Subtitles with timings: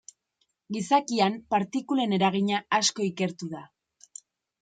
[0.77, 3.61] Gizakian partikulen eragina asko ikertu da.